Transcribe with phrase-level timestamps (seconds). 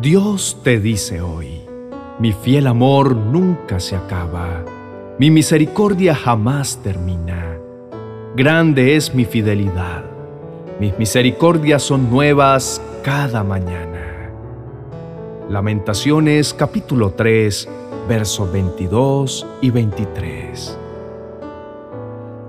[0.00, 1.62] Dios te dice hoy,
[2.20, 4.64] mi fiel amor nunca se acaba,
[5.18, 7.58] mi misericordia jamás termina.
[8.36, 10.04] Grande es mi fidelidad,
[10.78, 14.30] mis misericordias son nuevas cada mañana.
[15.48, 17.68] Lamentaciones capítulo 3,
[18.08, 20.78] versos 22 y 23.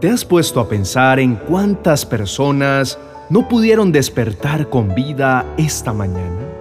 [0.00, 2.98] ¿Te has puesto a pensar en cuántas personas
[3.30, 6.55] no pudieron despertar con vida esta mañana?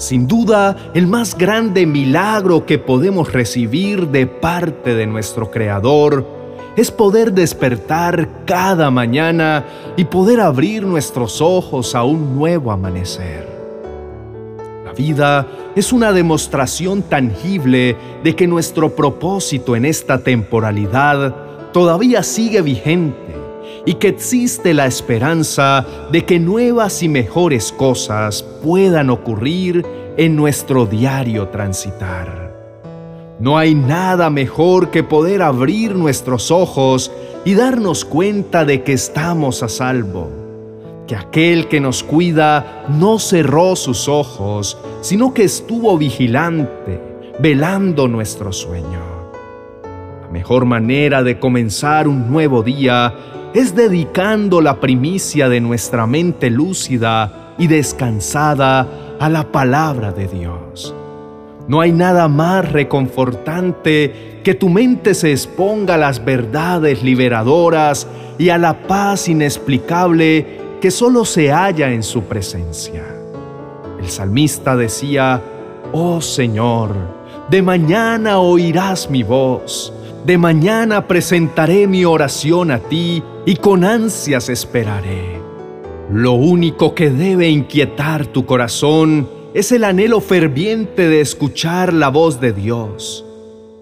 [0.00, 6.26] Sin duda, el más grande milagro que podemos recibir de parte de nuestro Creador
[6.74, 9.62] es poder despertar cada mañana
[9.98, 13.46] y poder abrir nuestros ojos a un nuevo amanecer.
[14.86, 22.62] La vida es una demostración tangible de que nuestro propósito en esta temporalidad todavía sigue
[22.62, 23.34] vigente
[23.84, 29.84] y que existe la esperanza de que nuevas y mejores cosas puedan ocurrir
[30.16, 32.50] en nuestro diario transitar.
[33.40, 37.10] No hay nada mejor que poder abrir nuestros ojos
[37.44, 40.28] y darnos cuenta de que estamos a salvo,
[41.06, 47.00] que aquel que nos cuida no cerró sus ojos, sino que estuvo vigilante,
[47.38, 49.00] velando nuestro sueño.
[50.20, 53.14] La mejor manera de comenzar un nuevo día
[53.54, 58.88] es dedicando la primicia de nuestra mente lúcida y descansada
[59.20, 60.94] a la palabra de Dios.
[61.68, 68.08] No hay nada más reconfortante que tu mente se exponga a las verdades liberadoras
[68.38, 73.04] y a la paz inexplicable que solo se halla en su presencia.
[74.00, 75.42] El salmista decía,
[75.92, 76.94] Oh Señor,
[77.50, 79.92] de mañana oirás mi voz,
[80.24, 85.29] de mañana presentaré mi oración a ti y con ansias esperaré.
[86.12, 92.40] Lo único que debe inquietar tu corazón es el anhelo ferviente de escuchar la voz
[92.40, 93.24] de Dios.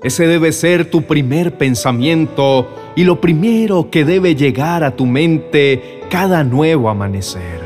[0.02, 6.02] Ese debe ser tu primer pensamiento y lo primero que debe llegar a tu mente
[6.10, 7.62] cada nuevo amanecer.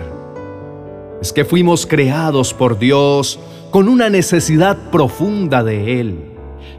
[1.21, 3.41] Es que fuimos creados por Dios
[3.73, 6.19] con una necesidad profunda de Él,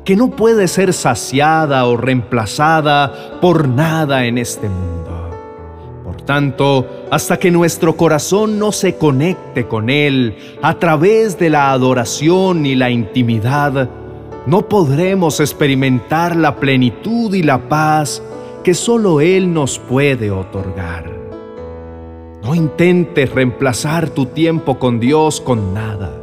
[0.06, 5.30] que no puede ser saciada o reemplazada por nada en este mundo.
[6.04, 11.72] Por tanto, hasta que nuestro corazón no se conecte con Él a través de la
[11.72, 13.88] adoración y la intimidad,
[14.48, 18.24] no podremos experimentar la plenitud y la paz
[18.64, 21.06] que solo Él nos puede otorgar.
[22.42, 26.20] No intentes reemplazar tu tiempo con Dios con nada.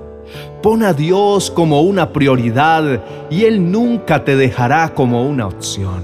[0.61, 6.03] Pon a Dios como una prioridad y Él nunca te dejará como una opción.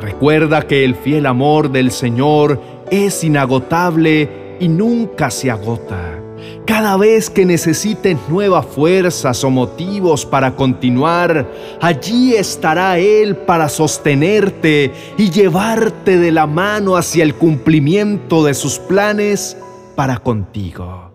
[0.00, 6.18] Recuerda que el fiel amor del Señor es inagotable y nunca se agota.
[6.66, 11.46] Cada vez que necesites nuevas fuerzas o motivos para continuar,
[11.80, 18.78] allí estará Él para sostenerte y llevarte de la mano hacia el cumplimiento de sus
[18.78, 19.56] planes
[19.96, 21.10] para contigo.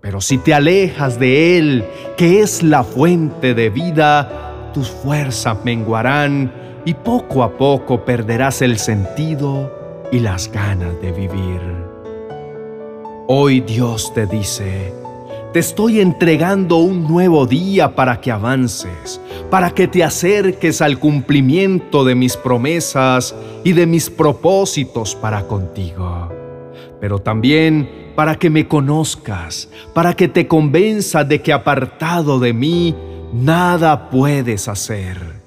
[0.00, 1.84] Pero si te alejas de Él,
[2.16, 6.52] que es la fuente de vida, tus fuerzas menguarán
[6.84, 11.60] y poco a poco perderás el sentido y las ganas de vivir.
[13.28, 14.92] Hoy Dios te dice,
[15.52, 22.04] te estoy entregando un nuevo día para que avances, para que te acerques al cumplimiento
[22.04, 23.34] de mis promesas
[23.64, 26.30] y de mis propósitos para contigo.
[27.00, 32.94] Pero también para que me conozcas, para que te convenza de que apartado de mí,
[33.32, 35.45] nada puedes hacer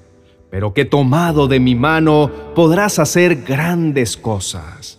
[0.50, 4.98] pero que tomado de mi mano podrás hacer grandes cosas.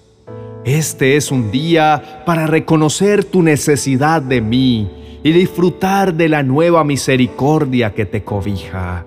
[0.64, 4.90] Este es un día para reconocer tu necesidad de mí
[5.24, 9.06] y disfrutar de la nueva misericordia que te cobija.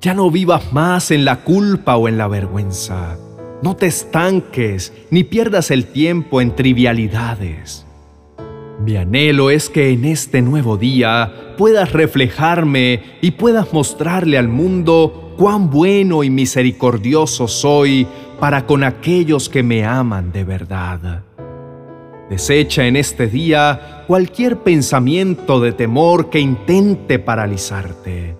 [0.00, 3.16] Ya no vivas más en la culpa o en la vergüenza.
[3.62, 7.86] No te estanques ni pierdas el tiempo en trivialidades.
[8.84, 15.34] Mi anhelo es que en este nuevo día puedas reflejarme y puedas mostrarle al mundo
[15.38, 18.08] cuán bueno y misericordioso soy
[18.40, 21.22] para con aquellos que me aman de verdad.
[22.28, 28.36] Desecha en este día cualquier pensamiento de temor que intente paralizarte.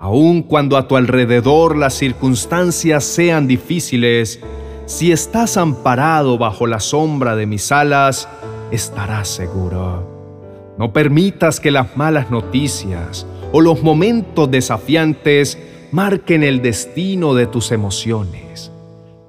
[0.00, 4.40] Aun cuando a tu alrededor las circunstancias sean difíciles,
[4.86, 8.28] si estás amparado bajo la sombra de mis alas,
[8.70, 10.74] estarás seguro.
[10.78, 15.58] No permitas que las malas noticias o los momentos desafiantes
[15.92, 18.70] marquen el destino de tus emociones.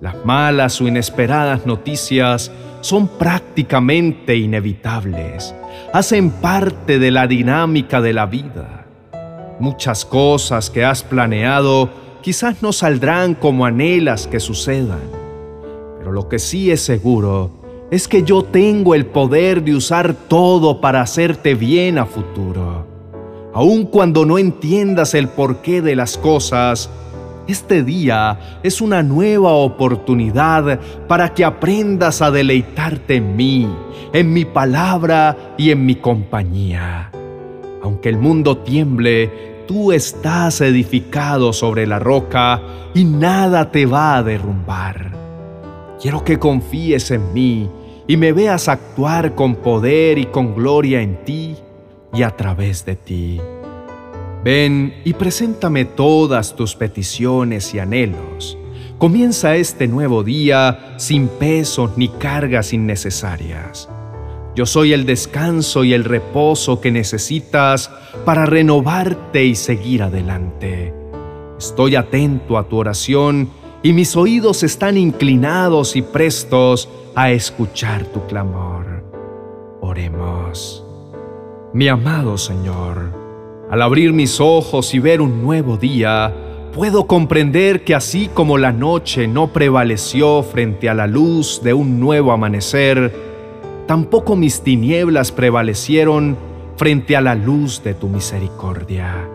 [0.02, 2.52] Las malas o inesperadas noticias
[2.82, 5.56] son prácticamente inevitables,
[5.94, 8.86] hacen parte de la dinámica de la vida.
[9.60, 11.90] Muchas cosas que has planeado
[12.22, 15.10] quizás no saldrán como anhelas que sucedan,
[15.98, 17.57] pero lo que sí es seguro
[17.90, 22.86] es que yo tengo el poder de usar todo para hacerte bien a futuro.
[23.54, 26.90] Aun cuando no entiendas el porqué de las cosas,
[27.48, 33.70] este día es una nueva oportunidad para que aprendas a deleitarte en mí,
[34.12, 37.10] en mi palabra y en mi compañía.
[37.82, 42.62] Aunque el mundo tiemble, tú estás edificado sobre la roca
[42.94, 45.17] y nada te va a derrumbar.
[46.02, 47.70] Quiero que confíes en mí
[48.08, 51.56] y me veas actuar con poder y con gloria en ti
[52.14, 53.42] y a través de ti.
[54.44, 58.58] Ven y preséntame todas tus peticiones y anhelos.
[59.00, 63.90] Comienza este nuevo día sin pesos ni cargas innecesarias.
[64.56, 67.92] Yo soy el descanso y el reposo que necesitas
[68.24, 70.94] para renovarte y seguir adelante.
[71.58, 73.50] Estoy atento a tu oración
[73.84, 79.04] y mis oídos están inclinados y prestos a escuchar tu clamor.
[79.82, 80.84] Oremos.
[81.74, 83.12] Mi amado Señor,
[83.70, 86.34] al abrir mis ojos y ver un nuevo día,
[86.74, 92.00] puedo comprender que así como la noche no prevaleció frente a la luz de un
[92.00, 93.14] nuevo amanecer,
[93.86, 96.38] tampoco mis tinieblas prevalecieron
[96.78, 99.28] frente a la luz de tu misericordia.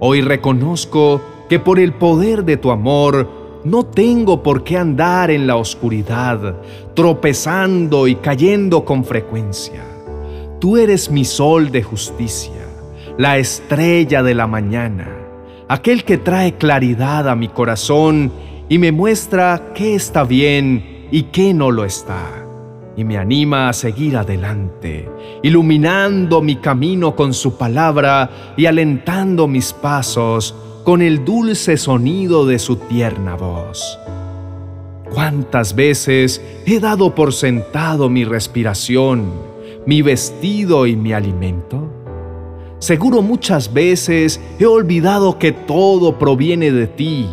[0.00, 5.46] Hoy reconozco que por el poder de tu amor no tengo por qué andar en
[5.46, 6.56] la oscuridad,
[6.94, 9.82] tropezando y cayendo con frecuencia.
[10.60, 12.60] Tú eres mi sol de justicia
[13.20, 15.06] la estrella de la mañana,
[15.68, 18.32] aquel que trae claridad a mi corazón
[18.66, 22.46] y me muestra qué está bien y qué no lo está,
[22.96, 25.06] y me anima a seguir adelante,
[25.42, 30.54] iluminando mi camino con su palabra y alentando mis pasos
[30.84, 33.98] con el dulce sonido de su tierna voz.
[35.12, 39.32] ¿Cuántas veces he dado por sentado mi respiración,
[39.86, 41.88] mi vestido y mi alimento?
[42.78, 47.28] Seguro muchas veces he olvidado que todo proviene de ti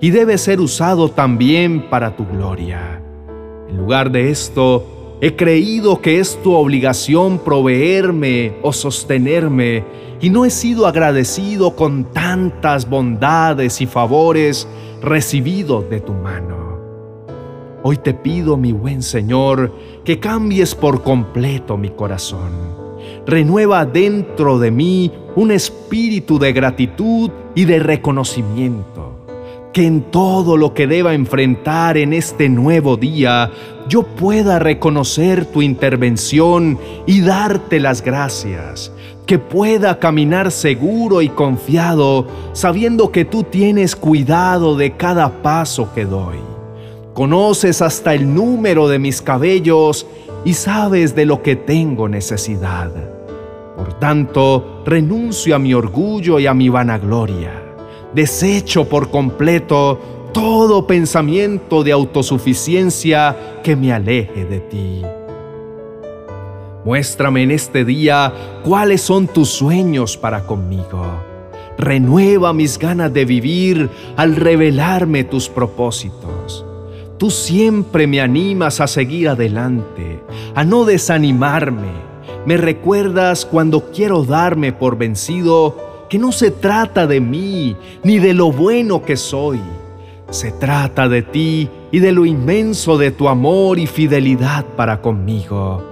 [0.00, 3.02] y debe ser usado también para tu gloria.
[3.68, 4.84] En lugar de esto,
[5.22, 9.84] he creído que es tu obligación proveerme o sostenerme
[10.20, 14.68] y no he sido agradecido con tantas bondades y favores
[15.00, 16.76] recibidos de tu mano.
[17.82, 19.72] Hoy te pido, mi buen Señor,
[20.04, 22.82] que cambies por completo mi corazón
[23.26, 29.11] renueva dentro de mí un espíritu de gratitud y de reconocimiento.
[29.72, 33.50] Que en todo lo que deba enfrentar en este nuevo día,
[33.88, 38.92] yo pueda reconocer tu intervención y darte las gracias.
[39.26, 46.04] Que pueda caminar seguro y confiado, sabiendo que tú tienes cuidado de cada paso que
[46.04, 46.36] doy.
[47.14, 50.06] Conoces hasta el número de mis cabellos
[50.44, 52.90] y sabes de lo que tengo necesidad.
[53.76, 57.71] Por tanto, renuncio a mi orgullo y a mi vanagloria.
[58.14, 59.98] Desecho por completo
[60.34, 65.02] todo pensamiento de autosuficiencia que me aleje de ti.
[66.84, 68.32] Muéstrame en este día
[68.64, 71.04] cuáles son tus sueños para conmigo.
[71.78, 76.66] Renueva mis ganas de vivir al revelarme tus propósitos.
[77.18, 80.20] Tú siempre me animas a seguir adelante,
[80.54, 81.92] a no desanimarme.
[82.46, 88.34] Me recuerdas cuando quiero darme por vencido que no se trata de mí ni de
[88.34, 89.58] lo bueno que soy.
[90.28, 95.82] Se trata de ti y de lo inmenso de tu amor y fidelidad para conmigo.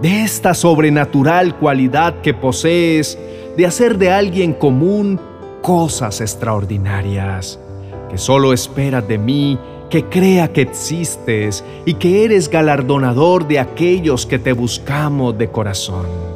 [0.00, 3.18] De esta sobrenatural cualidad que posees
[3.58, 5.20] de hacer de alguien común
[5.60, 7.60] cosas extraordinarias,
[8.08, 9.58] que solo esperas de mí
[9.90, 16.35] que crea que existes y que eres galardonador de aquellos que te buscamos de corazón.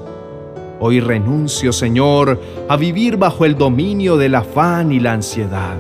[0.83, 5.77] Hoy renuncio, Señor, a vivir bajo el dominio del afán y la ansiedad.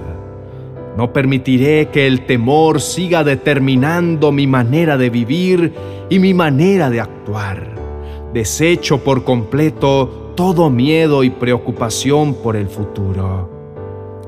[0.94, 5.72] No permitiré que el temor siga determinando mi manera de vivir
[6.10, 7.74] y mi manera de actuar.
[8.34, 13.48] Desecho por completo todo miedo y preocupación por el futuro.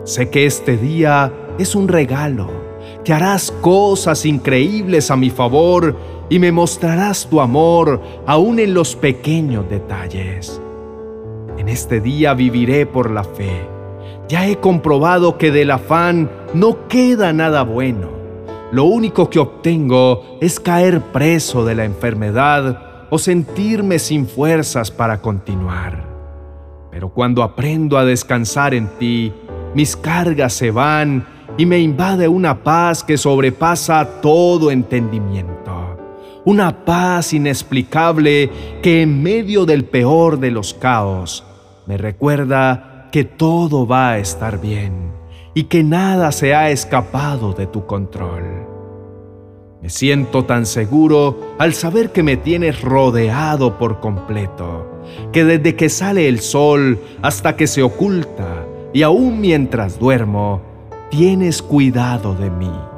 [0.05, 2.49] Sé que este día es un regalo
[3.05, 5.99] que harás cosas increíbles a mi favor
[6.31, 10.62] y me mostrarás tu amor aún en los pequeños detalles.
[11.59, 13.69] En este día viviré por la fe.
[14.29, 18.09] Ya he comprobado que del afán no queda nada bueno.
[18.73, 25.21] lo único que obtengo es caer preso de la enfermedad o sentirme sin fuerzas para
[25.21, 26.07] continuar.
[26.91, 29.31] Pero cuando aprendo a descansar en ti,
[29.75, 31.27] mis cargas se van
[31.59, 35.72] y me invade una paz que sobrepasa todo entendimiento.
[36.45, 38.51] Una paz inexplicable
[38.83, 41.45] que en medio del peor de los caos
[41.87, 45.13] me recuerda que todo va a estar bien
[45.55, 48.43] y que nada se ha escapado de tu control.
[49.81, 55.89] Me siento tan seguro al saber que me tienes rodeado por completo, que desde que
[55.89, 60.61] sale el sol hasta que se oculta y aún mientras duermo,
[61.09, 62.92] tienes cuidado de mí.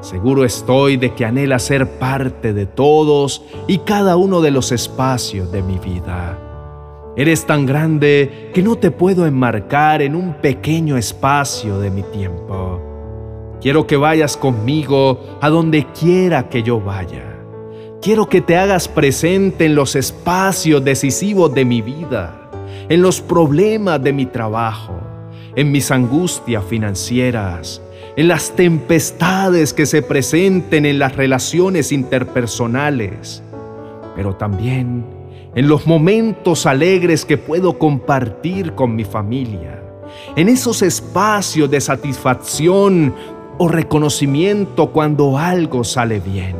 [0.00, 5.50] Seguro estoy de que anhela ser parte de todos y cada uno de los espacios
[5.50, 6.38] de mi vida
[7.18, 12.80] Eres tan grande que no te puedo enmarcar en un pequeño espacio de mi tiempo.
[13.60, 17.24] Quiero que vayas conmigo a donde quiera que yo vaya.
[18.00, 22.52] Quiero que te hagas presente en los espacios decisivos de mi vida,
[22.88, 24.94] en los problemas de mi trabajo,
[25.56, 27.82] en mis angustias financieras,
[28.16, 33.42] en las tempestades que se presenten en las relaciones interpersonales,
[34.16, 35.04] pero también
[35.54, 39.82] en los momentos alegres que puedo compartir con mi familia,
[40.36, 43.14] en esos espacios de satisfacción
[43.58, 46.56] o reconocimiento cuando algo sale bien.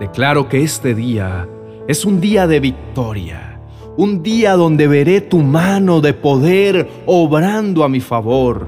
[0.00, 1.48] Declaro que este día
[1.88, 3.55] es un día de victoria,
[3.96, 8.66] un día donde veré tu mano de poder obrando a mi favor.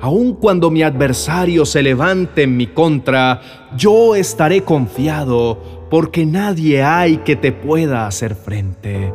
[0.00, 3.40] Aun cuando mi adversario se levante en mi contra,
[3.76, 9.12] yo estaré confiado porque nadie hay que te pueda hacer frente.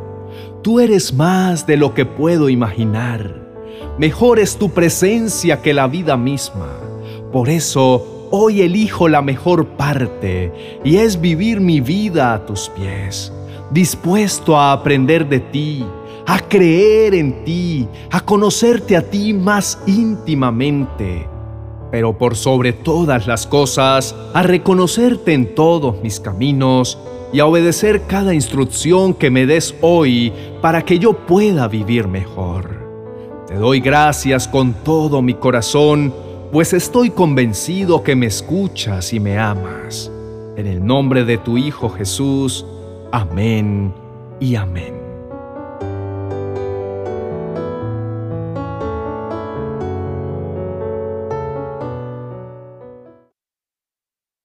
[0.62, 3.46] Tú eres más de lo que puedo imaginar.
[3.98, 6.68] Mejor es tu presencia que la vida misma.
[7.32, 13.32] Por eso hoy elijo la mejor parte y es vivir mi vida a tus pies,
[13.70, 15.84] dispuesto a aprender de ti,
[16.26, 21.36] a creer en ti, a conocerte a ti más íntimamente
[21.90, 26.98] pero por sobre todas las cosas, a reconocerte en todos mis caminos
[27.32, 32.84] y a obedecer cada instrucción que me des hoy para que yo pueda vivir mejor.
[33.46, 36.12] Te doy gracias con todo mi corazón,
[36.52, 40.10] pues estoy convencido que me escuchas y me amas.
[40.56, 42.66] En el nombre de tu Hijo Jesús,
[43.16, 43.94] amén
[44.40, 44.95] y amén.